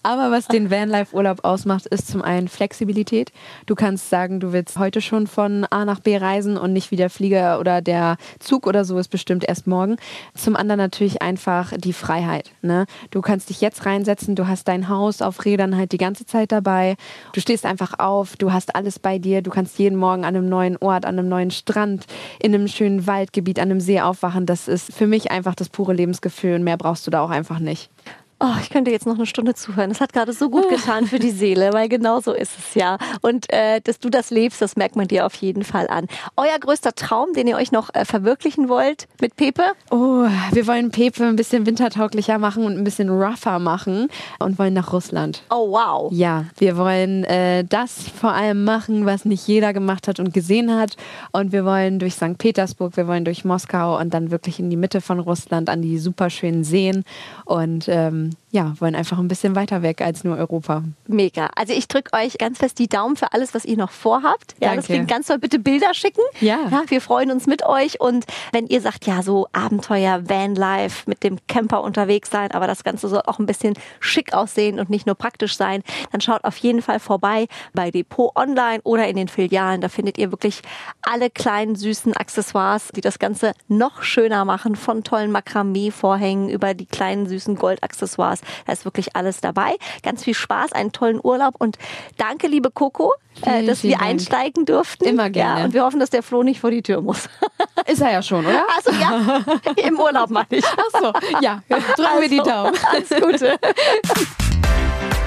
Aber 0.03 0.31
was 0.31 0.47
den 0.47 0.71
Vanlife-Urlaub 0.71 1.43
ausmacht, 1.43 1.85
ist 1.85 2.07
zum 2.07 2.21
einen 2.21 2.47
Flexibilität. 2.47 3.31
Du 3.65 3.75
kannst 3.75 4.09
sagen, 4.09 4.39
du 4.39 4.51
willst 4.51 4.79
heute 4.79 5.01
schon 5.01 5.27
von 5.27 5.65
A 5.69 5.85
nach 5.85 5.99
B 5.99 6.17
reisen 6.17 6.57
und 6.57 6.73
nicht 6.73 6.91
wie 6.91 6.95
der 6.95 7.09
Flieger 7.09 7.59
oder 7.59 7.81
der 7.81 8.17
Zug 8.39 8.65
oder 8.65 8.85
so 8.85 8.97
ist 8.97 9.09
bestimmt 9.09 9.47
erst 9.47 9.67
morgen. 9.67 9.97
Zum 10.33 10.55
anderen 10.55 10.79
natürlich 10.79 11.21
einfach 11.21 11.73
die 11.77 11.93
Freiheit. 11.93 12.51
Ne? 12.61 12.85
Du 13.11 13.21
kannst 13.21 13.49
dich 13.49 13.61
jetzt 13.61 13.85
reinsetzen, 13.85 14.35
du 14.35 14.47
hast 14.47 14.67
dein 14.67 14.89
Haus 14.89 15.21
auf 15.21 15.45
Rädern 15.45 15.77
halt 15.77 15.91
die 15.91 15.97
ganze 15.97 16.25
Zeit 16.25 16.51
dabei. 16.51 16.95
Du 17.33 17.41
stehst 17.41 17.65
einfach 17.65 17.99
auf, 17.99 18.37
du 18.37 18.51
hast 18.51 18.75
alles 18.75 18.97
bei 18.97 19.19
dir. 19.19 19.41
Du 19.41 19.51
kannst 19.51 19.77
jeden 19.77 19.97
Morgen 19.97 20.23
an 20.23 20.35
einem 20.35 20.49
neuen 20.49 20.77
Ort, 20.77 21.05
an 21.05 21.19
einem 21.19 21.29
neuen 21.29 21.51
Strand, 21.51 22.05
in 22.39 22.55
einem 22.55 22.67
schönen 22.67 23.05
Waldgebiet, 23.05 23.59
an 23.59 23.69
einem 23.69 23.81
See 23.81 23.99
aufwachen. 23.99 24.45
Das 24.45 24.67
ist 24.67 24.93
für 24.93 25.07
mich 25.07 25.31
einfach 25.31 25.55
das 25.55 25.69
pure 25.69 25.93
Lebensgefühl 26.15 26.55
und 26.55 26.63
mehr 26.63 26.77
brauchst 26.77 27.05
du 27.05 27.11
da 27.11 27.21
auch 27.21 27.29
einfach 27.29 27.59
nicht. 27.59 27.89
Oh, 28.37 28.51
ich 28.61 28.69
könnte 28.69 28.91
jetzt 28.91 29.05
noch 29.05 29.15
eine 29.15 29.25
Stunde 29.25 29.53
zuhören. 29.55 29.89
Das 29.89 30.01
hat 30.01 30.11
gerade 30.11 30.33
so 30.33 30.49
gut 30.49 30.67
getan 30.69 31.05
für 31.05 31.19
die 31.19 31.31
Seele, 31.31 31.71
weil 31.71 31.87
genau 31.87 32.19
so 32.19 32.33
ist 32.33 32.51
es 32.59 32.75
ja. 32.75 32.97
Und 33.21 33.51
äh, 33.51 33.79
dass 33.81 33.99
du 33.99 34.09
das 34.09 34.29
lebst, 34.29 34.61
das 34.61 34.75
merkt 34.75 34.97
man 34.97 35.07
dir 35.07 35.25
auf 35.25 35.35
jeden 35.35 35.63
Fall 35.63 35.87
an. 35.87 36.07
Euer 36.35 36.59
größter 36.59 36.93
Traum, 36.93 37.31
den 37.31 37.47
ihr 37.47 37.55
euch 37.55 37.71
noch 37.71 37.93
äh, 37.93 38.03
verwirklichen 38.03 38.67
wollt 38.67 39.07
mit 39.21 39.37
Pepe? 39.37 39.63
Oh, 39.89 40.27
wir 40.51 40.67
wollen 40.67 40.91
Pepe 40.91 41.23
ein 41.23 41.37
bisschen 41.37 41.65
wintertauglicher 41.65 42.37
machen 42.37 42.65
und 42.65 42.77
ein 42.77 42.83
bisschen 42.83 43.09
rougher 43.09 43.57
machen 43.59 44.09
und 44.39 44.59
wollen 44.59 44.73
nach 44.73 44.91
Russland. 44.91 45.43
Oh, 45.49 45.71
wow. 45.71 46.11
Ja, 46.11 46.45
wir 46.57 46.75
wollen 46.75 47.23
äh, 47.23 47.63
das 47.63 47.93
vor 48.19 48.33
allem 48.33 48.65
machen, 48.65 49.05
was 49.05 49.23
nicht 49.23 49.47
jeder 49.47 49.71
gemacht 49.71 50.09
hat 50.09 50.19
und 50.19 50.33
gesehen 50.33 50.75
hat. 50.75 50.97
Und 51.31 51.53
wir 51.53 51.63
wollen 51.63 51.99
durch 51.99 52.15
St. 52.15 52.37
Petersburg, 52.37 52.97
wir 52.97 53.07
wollen 53.07 53.23
durch 53.23 53.45
Moskau 53.45 53.97
und 53.97 54.13
dann 54.13 54.29
wirklich 54.29 54.59
in 54.59 54.69
die 54.69 54.77
Mitte 54.77 54.99
von 54.99 55.19
Russland 55.19 55.69
an 55.69 55.81
die 55.81 55.97
superschönen 55.97 56.65
Seen. 56.65 57.05
Und 57.45 57.85
ähm, 57.87 58.24
um, 58.25 58.31
ja, 58.55 58.73
wollen 58.79 58.95
einfach 58.95 59.19
ein 59.19 59.27
bisschen 59.27 59.53
weiter 59.53 59.81
weg 59.81 60.01
als 60.01 60.23
nur 60.23 60.37
Europa. 60.37 60.81
Mega. 61.07 61.49
Also 61.57 61.73
ich 61.73 61.89
drücke 61.89 62.13
euch 62.13 62.37
ganz 62.37 62.57
fest 62.57 62.79
die 62.79 62.87
Daumen 62.87 63.17
für 63.17 63.33
alles, 63.33 63.53
was 63.53 63.65
ihr 63.65 63.75
noch 63.75 63.91
vorhabt. 63.91 64.53
Ja, 64.61 64.69
Danke. 64.69 64.75
das 64.77 64.85
klingt 64.85 65.09
ganz 65.09 65.27
toll. 65.27 65.39
Bitte 65.39 65.59
Bilder 65.59 65.93
schicken. 65.93 66.21
Ja. 66.39 66.59
ja. 66.71 66.83
Wir 66.87 67.01
freuen 67.01 67.31
uns 67.31 67.47
mit 67.47 67.65
euch. 67.65 67.99
Und 67.99 68.25
wenn 68.53 68.65
ihr 68.67 68.79
sagt, 68.79 69.07
ja, 69.07 69.23
so 69.23 69.47
Abenteuer, 69.51 70.29
Vanlife, 70.29 71.03
mit 71.05 71.23
dem 71.25 71.37
Camper 71.47 71.83
unterwegs 71.83 72.29
sein, 72.29 72.51
aber 72.51 72.65
das 72.65 72.85
Ganze 72.85 73.09
soll 73.09 73.23
auch 73.25 73.39
ein 73.39 73.45
bisschen 73.45 73.73
schick 73.99 74.33
aussehen 74.33 74.79
und 74.79 74.89
nicht 74.89 75.05
nur 75.05 75.15
praktisch 75.15 75.57
sein, 75.57 75.83
dann 76.13 76.21
schaut 76.21 76.45
auf 76.45 76.55
jeden 76.55 76.81
Fall 76.81 77.01
vorbei 77.01 77.47
bei 77.73 77.91
Depot 77.91 78.31
Online 78.37 78.79
oder 78.83 79.05
in 79.09 79.17
den 79.17 79.27
Filialen. 79.27 79.81
Da 79.81 79.89
findet 79.89 80.17
ihr 80.17 80.31
wirklich 80.31 80.61
alle 81.01 81.29
kleinen 81.29 81.75
süßen 81.75 82.15
Accessoires, 82.15 82.87
die 82.95 83.01
das 83.01 83.19
Ganze 83.19 83.51
noch 83.67 84.01
schöner 84.01 84.45
machen. 84.45 84.77
Von 84.77 85.03
tollen 85.03 85.31
Makramee-Vorhängen 85.31 86.47
über 86.47 86.73
die 86.73 86.85
kleinen 86.85 87.27
süßen 87.27 87.55
Goldaccessoires. 87.55 88.44
Da 88.65 88.73
ist 88.73 88.85
wirklich 88.85 89.15
alles 89.15 89.41
dabei. 89.41 89.75
Ganz 90.03 90.23
viel 90.23 90.33
Spaß, 90.33 90.73
einen 90.73 90.91
tollen 90.91 91.19
Urlaub 91.23 91.55
und 91.57 91.77
danke, 92.17 92.47
liebe 92.47 92.71
Coco, 92.71 93.13
äh, 93.13 93.15
Vielen, 93.51 93.67
dass 93.67 93.79
vielen 93.81 93.91
wir 93.91 93.97
Dank. 93.97 94.09
einsteigen 94.11 94.65
durften. 94.65 95.05
Immer 95.05 95.29
gerne. 95.29 95.59
Ja, 95.59 95.65
und 95.65 95.73
wir 95.73 95.83
hoffen, 95.83 95.99
dass 95.99 96.09
der 96.09 96.23
Flo 96.23 96.43
nicht 96.43 96.59
vor 96.59 96.71
die 96.71 96.81
Tür 96.81 97.01
muss. 97.01 97.29
Ist 97.87 98.01
er 98.01 98.11
ja 98.13 98.21
schon, 98.21 98.45
oder? 98.45 98.63
Also 98.75 98.91
ja, 98.99 99.39
im 99.87 99.99
Urlaub 99.99 100.29
meine 100.29 100.47
ich. 100.49 100.65
Ach 100.65 100.99
so, 100.99 101.13
ja, 101.41 101.61
drücken 101.69 102.21
wir 102.21 102.29
die 102.29 102.39
Also, 102.39 102.51
Daumen. 102.51 102.73
Alles 102.91 103.09
Gute. 103.09 103.59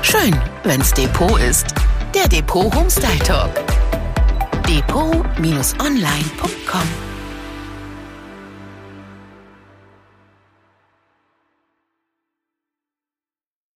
Schön, 0.02 0.34
wenn's 0.64 0.92
Depot 0.92 1.38
ist. 1.40 1.66
Der 2.14 2.26
Depot 2.28 2.74
Homestyle 2.74 3.18
Talk. 3.18 3.50
Depot-online.com 4.66 7.07